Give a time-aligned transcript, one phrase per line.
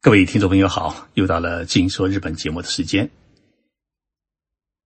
[0.00, 3.10] 各位听众朋友好，又到了《静说日本》节目的时间。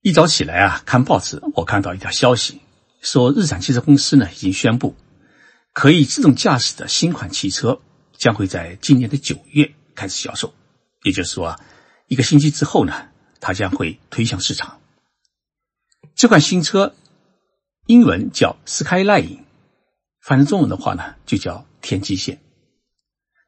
[0.00, 2.62] 一早起来啊，看报纸，我看到一条消息，
[3.02, 4.96] 说日产汽车公司呢已经宣布，
[5.74, 7.82] 可以自动驾驶的新款汽车
[8.16, 10.54] 将会在今年的九月开始销售。
[11.02, 11.60] 也就是说啊，
[12.06, 14.80] 一个星期之后呢，它将会推向市场。
[16.14, 16.94] 这款新车
[17.84, 19.40] 英文叫 Skyline，
[20.22, 22.40] 翻成中文的话呢，就叫天际线。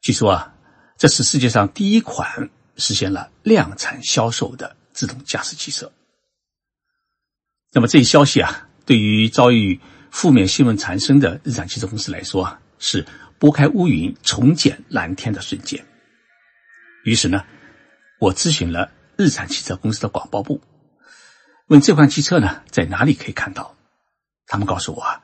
[0.02, 0.50] 据说啊。
[0.96, 5.90] 这是世界上第一款实现了量产销售的自动驾驶汽车。
[7.72, 13.04] 那么这一消息啊，对于遭遇负面新闻缠身的日产汽车公司来说啊，是
[13.38, 15.84] 拨开乌云重见蓝天的瞬间。
[17.04, 17.44] 于是呢，
[18.20, 20.60] 我咨询了日产汽车公司的广播部，
[21.66, 23.76] 问这款汽车呢在哪里可以看到。
[24.46, 25.22] 他们告诉我啊，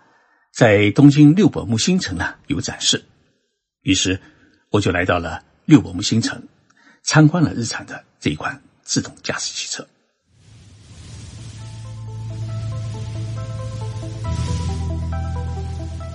[0.53, 3.05] 在东京六本木新城呢有展示。
[3.83, 4.21] 于是
[4.71, 5.45] 我就来到了。
[5.71, 6.43] 六本木新城
[7.05, 9.87] 参观了日产的这一款自动驾驶汽车。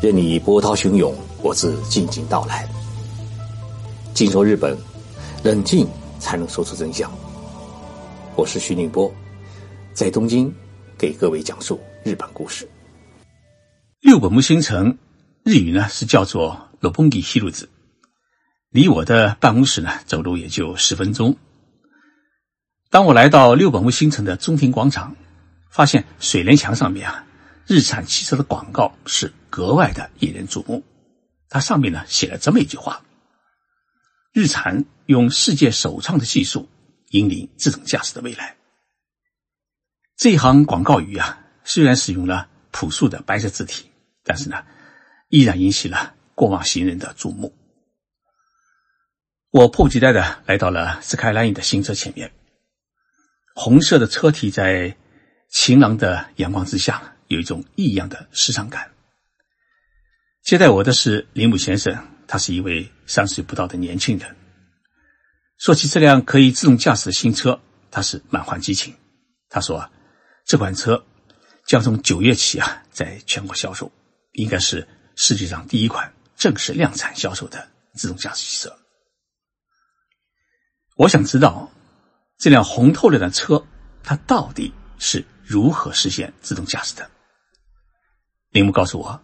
[0.01, 2.67] 任你波涛汹涌，我自静静到来。
[4.13, 4.77] 静说日本，
[5.41, 5.87] 冷静
[6.19, 7.09] 才能说出真相。
[8.35, 9.09] 我是徐宁波，
[9.93, 10.53] 在东京
[10.97, 12.67] 给各位讲述日本故事。
[14.01, 14.97] 六本木新城
[15.43, 17.69] 日语呢是叫做“六本木西路子”。
[18.75, 21.37] 离我的办公室呢，走路也就十分钟。
[22.89, 25.15] 当我来到六本木新城的中庭广场，
[25.71, 27.25] 发现水帘墙上面啊，
[27.67, 30.83] 日产汽车的广告是格外的引人注目。
[31.47, 33.01] 它上面呢写了这么一句话
[34.35, 36.67] ：“日产用世界首创的技术
[37.11, 38.57] 引领自动驾驶的未来。”
[40.19, 43.89] 这一行广告语啊，虽然使用了朴素的白色字体，
[44.25, 44.65] 但是呢，
[45.29, 47.55] 依然引起了过往行人的注目。
[49.55, 52.29] 我迫不及待的来到了 Skyline 的新车前面，
[53.55, 54.97] 红色的车体在
[55.49, 58.91] 晴朗的阳光之下，有一种异样的时尚感。
[60.43, 64.35] 接待我的是铃木先生，他是一位三十岁不到的年轻人。
[65.57, 68.93] 说起这辆可以自动驾驶的新车，他是满怀激情。
[69.47, 69.89] 他说，
[70.45, 71.01] 这款车
[71.65, 73.89] 将从九月起啊，在全国销售，
[74.33, 74.85] 应该是
[75.15, 78.77] 世界上第一款正式量产销售的自动驾驶汽车。
[80.95, 81.71] 我想知道
[82.37, 83.65] 这辆红透亮的车，
[84.01, 87.09] 它到底是如何实现自动驾驶的？
[88.51, 89.21] 铃木告诉我，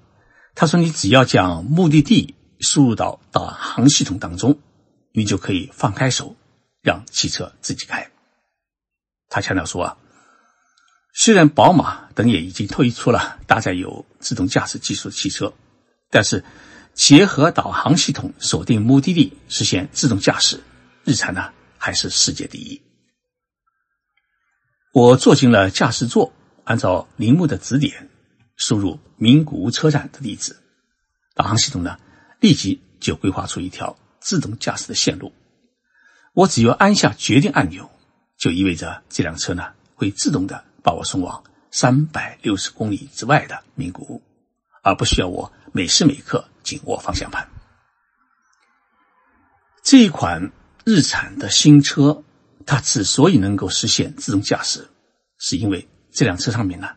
[0.54, 4.60] 他说：“你只要将目的地输入到导航系统当中，
[5.14, 6.36] 你就可以放开手，
[6.82, 8.12] 让汽车自己开。”
[9.30, 9.98] 他强调说：“啊，
[11.14, 15.54] 虽然宝马等也已经推出了搭载有自动驾驶技术的汽车，
[16.10, 16.44] 但是
[16.94, 20.62] 结合导航系统锁定目的地，实现自动驾驶，
[21.06, 21.54] 日产呢？”
[21.84, 22.80] 还是世界第一。
[24.94, 26.32] 我坐进了驾驶座，
[26.64, 28.08] 按照铃木的指点，
[28.56, 30.56] 输入名古屋车站的地址，
[31.34, 31.98] 导航系统呢
[32.40, 35.34] 立即就规划出一条自动驾驶的线路。
[36.34, 37.90] 我只要按下决定按钮，
[38.38, 44.22] 就意味着这辆车呢会自动的把我送往三百六十公里之外的名古屋，
[44.84, 47.50] 而不需要我每时每刻紧握方向盘。
[49.82, 50.52] 这一款。
[50.84, 52.24] 日产的新车，
[52.66, 54.90] 它之所以能够实现自动驾驶，
[55.38, 56.90] 是因为这辆车上面呢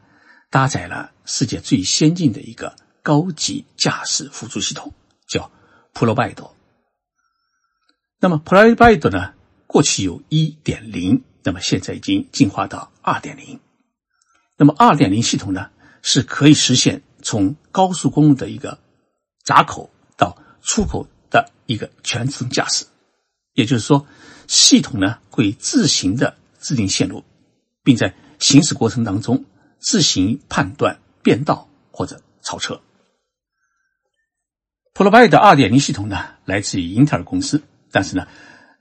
[0.51, 4.95] 搭载了世界最先进的一个高级驾驶辅助系统，
[5.29, 5.51] 叫
[5.93, 6.51] ProBido。
[8.21, 9.35] 那么 ProBido 呢，
[9.67, 13.59] 过去有1.0，那么现在已经进化到2.0。
[14.57, 15.71] 那么2.0系统呢，
[16.01, 18.79] 是可以实现从高速公路的一个
[19.45, 22.87] 闸口到出口的一个全自动驾驶。
[23.55, 24.07] 也就是说，
[24.47, 27.25] 系统呢会自行的制定线路，
[27.83, 29.45] 并在行驶过程当中
[29.79, 32.81] 自行判断变道或者超车。
[34.93, 38.29] ProBiD 的2.0系统呢来自于英特尔公司，但是呢，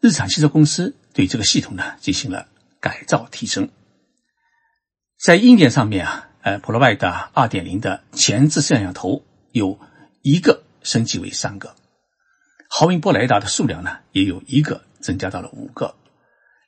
[0.02, 2.48] 日产汽车公司对这个系统呢进行了
[2.80, 3.70] 改造提升。
[5.20, 9.80] 在硬件上面啊，呃，ProBiD 2.0的前置摄像头有
[10.22, 11.76] 一个升级为三个。
[12.76, 15.94] 毫米波雷达的数量呢，也有一个增加到了五个，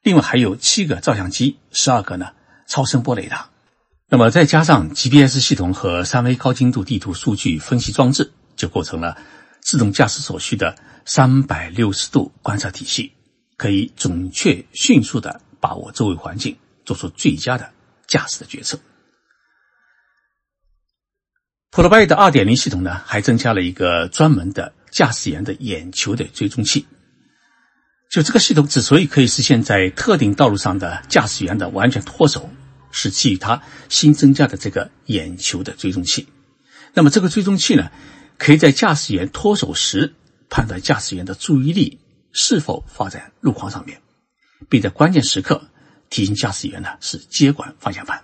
[0.04, 2.28] 另外还有七个照相机，十二个呢
[2.68, 3.50] 超声波雷达。
[4.08, 9.18] 那么再加上 GPS 系统和三维高精度地图数据分析装置，就构成了
[9.62, 10.76] 自动驾驶所需的
[11.06, 13.12] 三百六十度观测体系，
[13.58, 16.56] 可以准确、迅速的把握周围环境，
[16.86, 17.72] 做出最佳的
[18.06, 18.78] 驾驶的决策。
[21.72, 24.72] ProBiD 二点零系统呢，还增加了一个专门的。
[24.96, 26.88] 驾驶员的眼球的追踪器，
[28.10, 32.50] 就这个系统之所以可以实现在特定道路上的驾驶员的完全脱手，
[32.92, 36.26] 是基于它新增加的这个眼球的追踪器。
[36.94, 37.92] 那么这个追踪器呢，
[38.38, 40.16] 可以在驾驶员脱手时
[40.50, 42.00] 判断驾驶员的注意力
[42.32, 44.02] 是否放在路况上面，
[44.70, 45.62] 并在关键时刻
[46.10, 48.24] 提醒驾驶员呢是接管方向盘。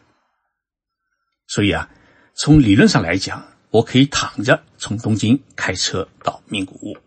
[1.48, 1.90] 所以啊，
[2.34, 6.98] 从理论上来讲，我可以躺着从东京开车到名古屋。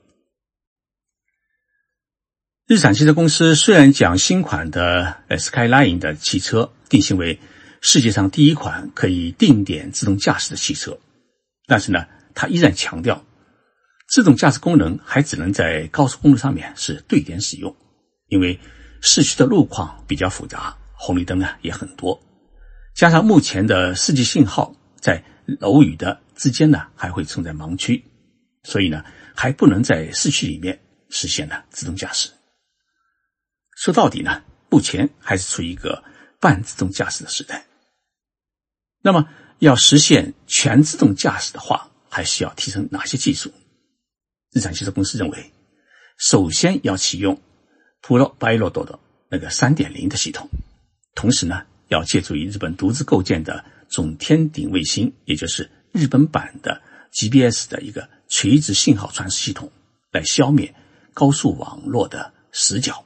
[2.67, 7.39] 日产汽车公司虽然将新款的 Skyline 的汽车定性为
[7.83, 10.99] 世界上第一款可以定点自动驾驶的汽车，
[11.67, 13.23] 但是呢，它依然强调，
[14.09, 17.77] 自动驾驶功能还只能在高速公路上面是对点使用，
[18.29, 18.59] 因为
[19.03, 22.19] 市区的路况比较复杂，红绿灯呢也很多，
[22.95, 28.05] 加上目前的四 G 信号在楼宇的之间呢还会存在盲区，
[28.63, 29.05] 所以呢
[29.35, 30.81] 还不能在市区里面
[31.11, 32.31] 实现呢自动驾驶。
[33.77, 36.05] 说到底呢，目前还是处于一个
[36.41, 37.67] 半自动驾驶的时代。
[39.03, 43.53] 那么，要实现全自动驾驶的话，还需要提升哪些技术？
[44.53, 45.53] 日产汽车公司认为，
[46.17, 47.43] 首先要启用
[48.01, 48.99] Pro Pilot 的
[49.29, 50.49] 那个三点零的系统，
[51.15, 53.65] 同时呢，要借助于日本独自构建的
[53.95, 56.83] 总天顶卫星，也就是日本版的
[57.13, 59.71] GPS 的一个垂直信号传输系统，
[60.11, 60.75] 来消灭
[61.13, 63.05] 高速网络的死角。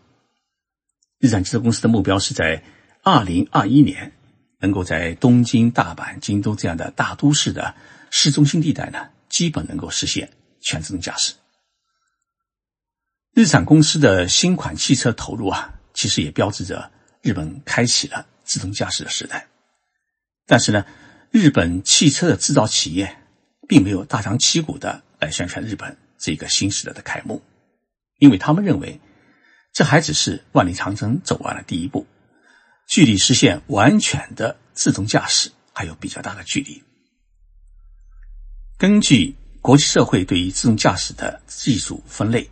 [1.19, 2.65] 日产汽车公司的目标是在
[3.03, 4.15] 二零二一年，
[4.61, 7.75] 能够在东京、大阪、京都这样的大都市的
[8.11, 10.33] 市中心地带呢，基本能够实现
[10.63, 11.35] 全自动驾驶。
[13.35, 19.49] 日产公司的新款汽车投入啊，其实也标志着日本开启了自动驾驶的时代。
[20.49, 20.85] 但是呢，
[21.31, 23.17] 日本汽车的制造企业
[23.69, 27.41] 并没有大张旗鼓的来宣传日本这个新时代的开幕，
[28.19, 29.01] 因为他们认为。
[29.71, 32.05] 这还只是万里长征走完了第一步，
[32.89, 36.83] 距离实现完全的自动驾驶还有比较大的距离。
[38.77, 42.51] 根据国际社会对于自动驾驶的技术分类，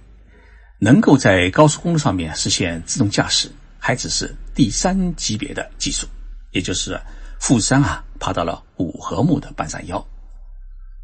[0.79, 6.07] 能够在高速公路上面实现自动驾驶，还只是第三级别的技术，
[6.53, 7.01] 也就是
[7.39, 10.07] 富山啊爬到了五合目的半山腰。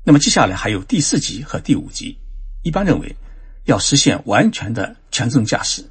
[0.05, 2.19] 那么接下来还有第四级和第五级，
[2.63, 3.17] 一般认为
[3.65, 5.89] 要实现完全的全自动驾驶。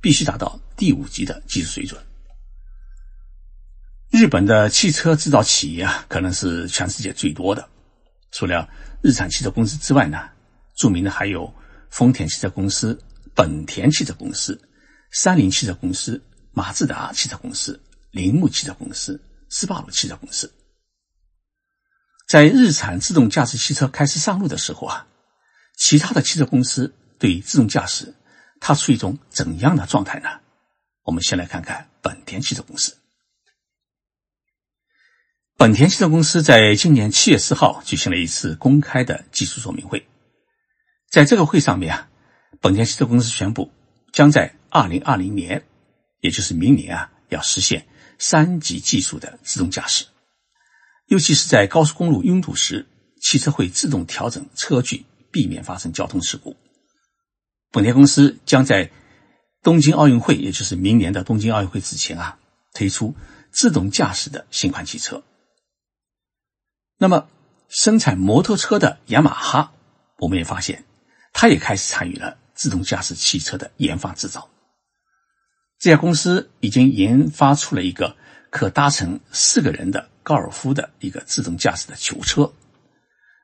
[0.00, 1.98] 必须达到第五级的技术水准。
[4.10, 7.66] 日本的汽车制造企业啊，可能是全世界最多的。
[8.30, 8.68] 除了
[9.00, 10.28] 日产汽车公司之外呢，
[10.76, 11.50] 著名的还有
[11.88, 13.02] 丰田汽车公司、
[13.34, 14.60] 本田汽车公司、
[15.10, 16.22] 三菱汽车公司、
[16.52, 17.80] 马自达汽车公司、
[18.10, 19.18] 铃木汽车公司、
[19.48, 20.52] 斯巴鲁汽车公司。
[22.26, 25.06] 在日产自动驾驶汽车开始上路的时候啊，
[25.76, 28.14] 其他的汽车公司对于自动驾驶。
[28.60, 30.40] 它处于一种怎样的状态呢？
[31.02, 32.96] 我们先来看看本田汽车公司。
[35.58, 40.06] 本田汽车公司在今年七月四号举行了一次公开的技术说明会，
[41.10, 42.08] 在这个会上面啊，
[42.60, 43.70] 本田汽车公司宣布，
[44.12, 45.66] 将在二零二零年，
[46.20, 47.86] 也就是明年啊，要实现
[48.18, 50.06] 三级技术的自动驾驶，
[51.06, 52.86] 尤其是在高速公路拥堵时，
[53.20, 56.56] 汽车会自动调整车距，避免发生交通事故。
[57.70, 58.90] 本田公司将在
[59.62, 62.38] 东京奥运会，也就是明年的东京奥运会之前啊，
[62.72, 63.14] 推出
[63.50, 65.22] 自动驾驶的新款汽车。
[66.98, 67.28] 那么，
[67.68, 69.72] 生产摩托车的雅马哈，
[70.18, 70.84] 我们也发现，
[71.32, 74.48] 它也开始参与了自动驾驶汽车的研发制造。
[75.84, 78.16] 这家公司已经研发出了一个
[78.48, 82.54] 可搭乘四个人的高尔夫的一个自动驾驶的囚车。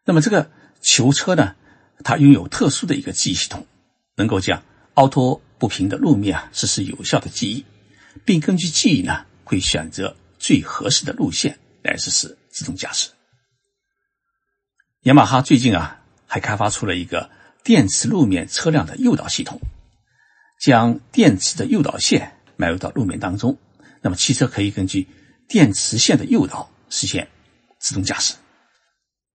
[0.06, 1.54] 那么，这个囚车呢，
[2.02, 3.66] 它拥有特殊的一个记忆系统。
[4.16, 4.62] 能够将
[4.94, 7.66] 凹凸不平的路面啊实施有效的记忆，
[8.24, 13.10] 并根据记忆呢，会选择最合适的路线来实施自动驾驶。
[15.02, 17.28] 雅马哈最近啊还开发出了一个
[17.62, 19.60] 电磁路面车辆的诱导系统，
[20.60, 23.58] 将电池的诱导线埋入到路面当中，
[24.02, 25.08] 那么汽车可以根据
[25.48, 27.26] 电磁线的诱导实现
[27.80, 28.34] 自动驾驶。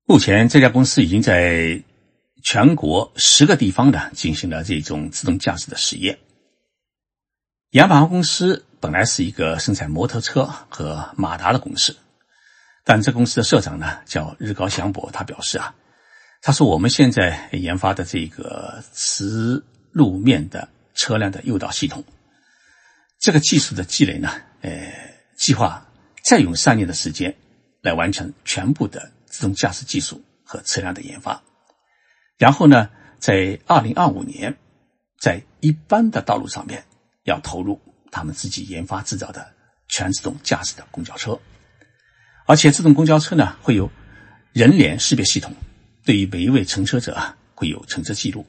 [0.05, 1.84] 目前这家公司已经在。
[2.44, 6.20] 全国十个地方呢进行了这种自动驾驶的实验。
[7.72, 11.98] 雅马哈公司本来是一个生产摩托车和马达的公司，
[12.84, 15.74] 但这公司的社长呢叫日高祥博，他表示啊，
[16.44, 22.04] 他说我们现在研发的这个磁路面的车辆的诱导系统，
[23.20, 24.92] 这个技术的积累呢，呃，
[25.38, 25.86] 计划
[26.24, 27.36] 再用三年的时间
[27.82, 31.44] 来完成全部的自动驾驶技术和车辆的研发。
[32.38, 34.58] 然后呢，在二零二五年，
[35.20, 36.84] 在一般的道路上面
[37.24, 37.80] 要投入
[38.12, 39.54] 他们自己研发制造的
[39.88, 41.40] 全自动驾驶的公交车，
[42.46, 43.92] 而且自动公交车呢会有
[44.54, 45.54] 人脸识别系统，
[46.04, 48.46] 对于每一位乘车者啊会有乘车记录，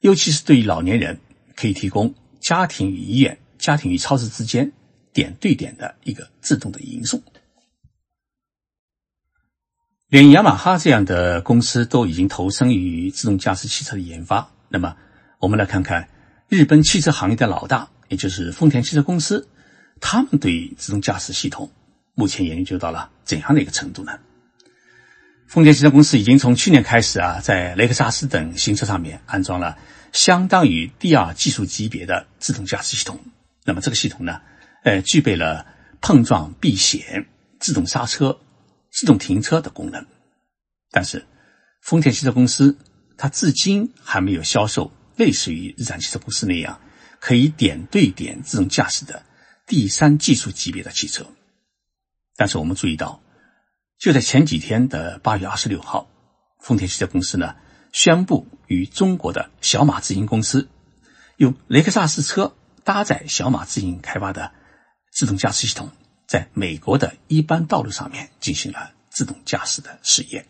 [0.00, 1.18] 尤其是对于老年人，
[1.56, 4.72] 可以提供家庭与医院、家庭与超市之间
[5.12, 7.22] 点对点的一个自动的迎送。
[10.08, 14.50] 连雅马哈这样的公司都已经投身于自动驾驶汽车的研发。
[14.68, 14.96] 那么，
[15.40, 16.08] 我们来看看
[16.48, 19.48] 日本汽车行业的老大，也就是丰田汽车公司，
[20.00, 21.70] 他们对于自动驾驶系统
[22.14, 24.12] 目前研究到了怎样的一个程度呢？
[25.48, 29.76] 丰田汽车公司已经从去年开始啊，在雷克萨斯等新车上面安装了
[30.14, 33.20] 相当于第二技术级别的自动驾驶系统。
[33.64, 34.40] 那么，这个系统呢，
[34.82, 35.66] 呃，具备了
[36.00, 37.28] 碰撞避险、
[37.60, 38.40] 自动刹车。
[38.96, 40.06] 自动停车的功能，
[40.92, 41.26] 但是
[41.82, 42.78] 丰田汽车公司
[43.16, 46.80] 它至今还没有销售类似于日产汽车公司那样
[47.18, 49.24] 可以点对点自动驾驶的
[49.66, 51.26] 第三技术级别的汽车。
[52.36, 53.20] 但是我们注意到，
[53.98, 56.08] 就在前几天的八月二十六号，
[56.60, 57.56] 丰田汽车公司呢
[57.90, 60.68] 宣布与中国的小马自行公司
[61.36, 62.54] 用雷克萨斯车
[62.84, 64.52] 搭载小马自行开发的
[65.12, 65.90] 自动驾驶系统。
[66.26, 70.46] 在美国的一般道路上面进行了自动驾驶的试验。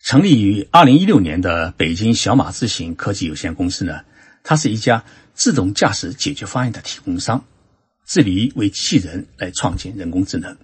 [0.00, 4.00] 成立于二零一六年的北京小马自行科技有限公司呢，
[4.42, 7.44] 它是一家自动驾驶解决方案的提供商，
[8.04, 10.58] 致力于为机器人来创建人工智能。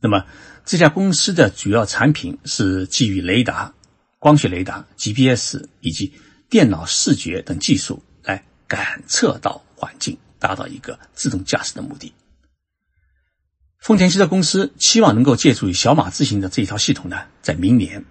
[0.00, 0.24] 那么
[0.64, 3.74] 这家公司的主要产品是基于雷达、
[4.22, 6.12] 光学雷达、GPS 以及
[6.48, 12.14] 电脑视觉等技术来感测到环境，达到一个自动驾驶的目的。
[13.80, 18.04] 丰田汽车公司期望能够借助于小马自行的这一套系统呢，在明年，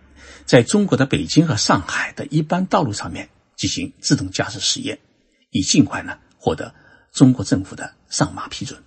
[0.45, 4.99] 在中国的北京和上海的一般道路上面进行自动驾驶实验，
[5.49, 6.75] 以尽快呢获得
[7.13, 8.83] 中国政府的上马批准。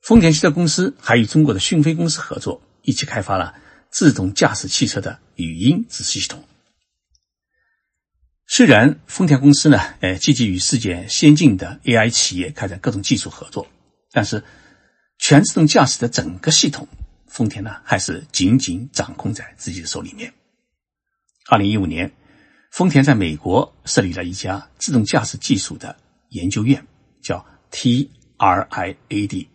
[0.00, 3.54] 丰田汽车公司还与中国的讯飞公司合作，一起开发了
[3.90, 6.44] 自动驾驶汽车的语音指示系统。
[8.46, 13.66] 虽然丰田公司呢，呃，积极与世界先进的 AI 企业开展各种技术合作，
[14.12, 14.42] 但是。
[15.18, 16.86] 全自动驾驶的整个系统，
[17.26, 20.34] 丰田呢还是紧紧掌控在自己的手里面。
[21.48, 22.12] 二零一五年，
[22.70, 25.96] 丰田在美国设立了一家自动驾驶技术的
[26.28, 26.86] 研究院，
[27.22, 29.46] 叫 TRIAD。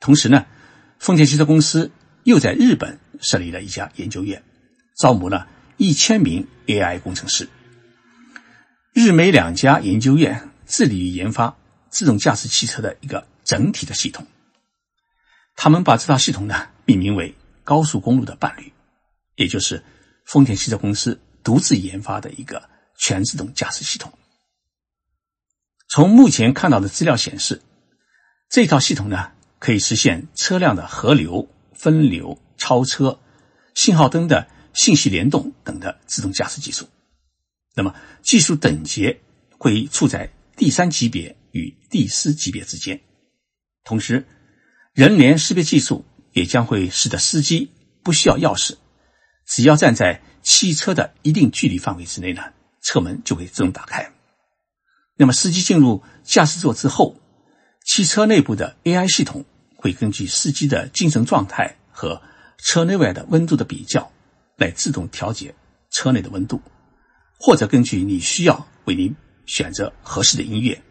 [0.00, 0.44] 同时呢，
[0.98, 1.92] 丰田汽车公司
[2.24, 4.42] 又在日本设立了一家研究院，
[4.96, 7.48] 招募了一千名 AI 工程师。
[8.92, 11.56] 日美两家研究院致力于研发
[11.90, 14.26] 自动驾驶汽车的一个整体的系统。
[15.56, 18.72] 他们把这套系统呢命名为“高速公路的伴侣”，
[19.36, 19.82] 也就是
[20.24, 24.12] 丰田汽车公司独自研发的一个全自动驾驶系统。
[25.88, 27.62] 从目前看到的资料显示，
[28.48, 31.48] 这套系统呢可以实现车辆的合流、
[31.84, 33.20] 分流、超车、
[33.74, 36.88] 信号灯的信息联动等的自动驾驶技术。
[37.74, 39.18] 那么，技术等级
[39.58, 43.02] 会处在第三级别与第四级别之间，
[43.84, 44.26] 同时。
[44.94, 47.72] 人脸识别技术也将会使得司机
[48.04, 48.76] 不需要钥匙，
[49.44, 54.12] 只要站在汽车的一定距离范围之内呢，车门就会自动打开。
[55.16, 57.20] 那么，司机进入驾驶座之后，
[57.84, 59.44] 汽车内部的 AI 系统
[59.84, 62.22] 会根据司机的精神状态和
[62.56, 64.10] 车内外的温度的比较，
[64.56, 65.54] 来自动调节
[65.90, 66.62] 车内的温度，
[67.38, 69.14] 或者根据你需要为您
[69.44, 70.82] 选择合适的音乐，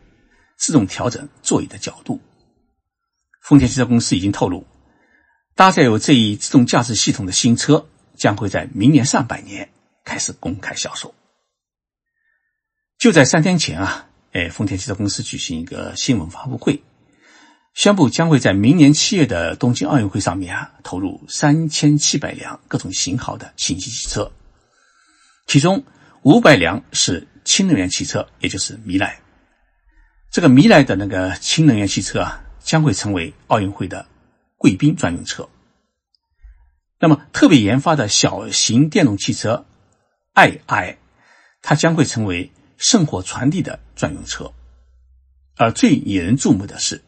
[0.57, 2.21] 自动调整座椅的角度。
[3.41, 4.67] 丰田汽车公司已经透露，
[5.55, 9.71] 搭载有这一自动驾驶系统的新车将会在明年上半年
[10.05, 11.15] 开始公开销售。
[12.99, 16.83] 就在三天前啊，哎，丰田汽车公司举行一个新闻发布会，
[17.73, 24.31] 宣布将会在明年七月的东京奥运会上面啊，投入三千七百辆各种型号的新型汽车，
[25.47, 25.83] 其中
[26.21, 29.19] 五百辆是氢能源汽车，也就是米莱。
[30.31, 32.39] 这个米莱的那个氢能源汽车啊。
[32.63, 34.05] 将会成为奥运会的
[34.57, 35.49] 贵宾专用车。
[36.97, 39.65] 那么，特别研发的小型电动汽车
[40.31, 40.97] i，i，
[41.61, 44.53] 它将会成为圣火传递的专用车。
[45.57, 47.03] 而最引人注目的是，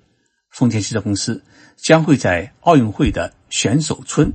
[0.56, 1.44] 丰田汽车公司
[1.76, 4.32] 将会在奥运会的选手村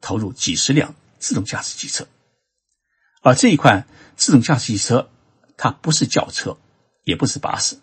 [0.00, 2.08] 投入几十辆自动驾驶汽车。
[3.22, 3.86] 而这一款
[4.16, 5.08] 自动驾驶汽车，
[5.56, 6.58] 它不是轿车，
[7.04, 7.78] 也不是巴士，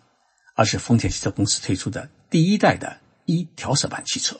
[0.54, 2.10] 而是丰田汽车公司推出的。
[2.28, 4.38] 第一代的一调色板汽车，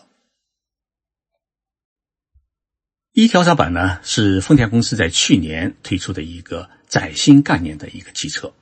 [3.12, 8.52] 一调色板呢是丰田公司在去年推出的一个崭新概念的一个汽车。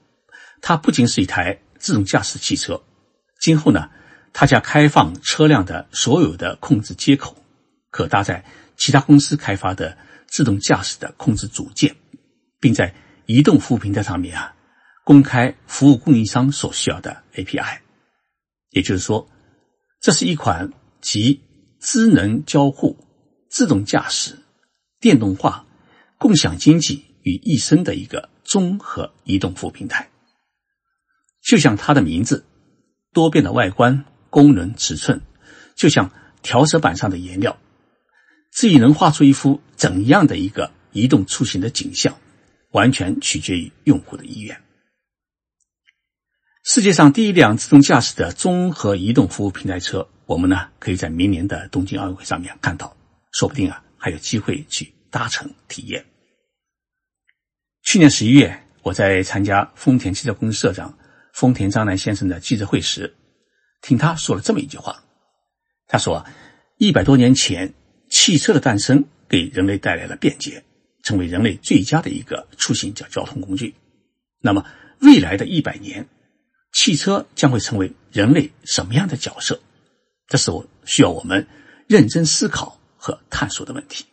[0.63, 2.85] 它不仅是一台自动驾驶汽车，
[3.41, 3.91] 今后呢，
[4.39, 7.35] 它将开放车辆的所有的控制接口，
[7.91, 8.45] 可搭载
[8.77, 11.97] 其他公司开发的自动驾驶的控制组件，
[12.61, 14.55] 并在移动服务平台上面啊，
[15.05, 17.79] 公开服务供应商所需要的 API。
[18.73, 19.27] 也就是说，
[20.03, 21.41] 这是一款集
[21.81, 22.99] 智能交互、
[23.49, 24.39] 自动驾驶、
[25.01, 25.65] 电动化、
[26.19, 30.11] 共享经济于一身的一个综合移动服务平台。
[31.43, 32.45] 就像它的名字，
[33.15, 34.05] 多变的外观、
[34.37, 35.23] 功能、尺寸，
[35.75, 36.11] 就像
[36.43, 37.57] 调色板上的颜料，
[38.53, 42.15] 自己能画出一幅怎样的一个移动出行的景象，
[42.73, 44.61] 完全取决于用户的意愿。
[46.65, 52.95] 世界上第一辆自动驾驶的综合移动服务平台车，我们呢可以在明年的东京奥运会上面看到，
[53.33, 56.05] 说不定啊还有机会去搭乘体验。
[57.85, 60.99] 去年十一月，我在参加丰田汽车公司社长
[61.33, 63.17] 丰田章男先生的记者会时，
[63.87, 65.05] 听他说了这么一句话：
[65.87, 66.27] 他说，
[66.77, 67.73] 一百多年前，
[68.11, 70.65] 汽车的诞生给人类带来了便捷，
[71.05, 73.77] 成为人类最佳的一个出行交交通工具。
[74.41, 74.67] 那么，
[74.99, 76.09] 未来的一百年。
[76.73, 79.61] 汽车将会成为人类什么样的角色？
[80.27, 81.47] 这是我需要我们
[81.87, 84.05] 认真思考和探索的问题。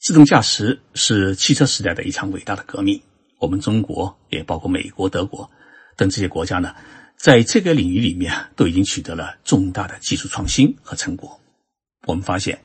[0.00, 3.02] 自动驾驶是汽车时代的一场伟大的革命。
[3.40, 5.50] 我们中国也包括美国、德国
[5.96, 6.74] 等这些国家呢，
[7.18, 11.40] 在这个领域里面都已经取得了重大的技术创新和成果。
[12.06, 12.62] 我们发现，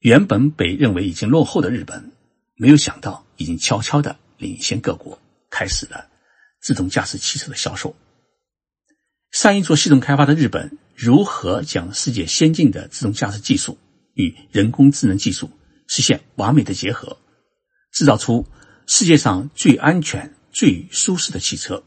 [0.00, 2.12] 原本被认为已经落后的日本，
[2.56, 6.08] 没有想到已经悄悄的领先各国，开始了。
[6.60, 7.94] 自动驾驶汽车的销售，
[9.30, 13.78] 善于做系统开发的日本如何将世界先进的自动驾驶技术
[14.14, 15.48] 与人工智能技术
[15.86, 17.16] 实现完美的结合，
[17.92, 18.44] 制造出
[18.88, 21.84] 世界上最安全、最舒适的汽车？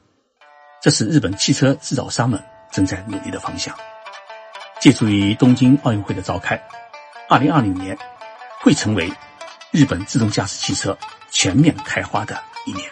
[0.82, 3.76] 这是日本汽车制造商们正在努力的方向。
[4.80, 6.60] 借助于东京奥运会的召开，
[7.30, 7.96] 二零二零年
[8.62, 9.12] 会成为
[9.70, 10.98] 日本自动驾驶汽车
[11.30, 12.89] 全面开花的一年。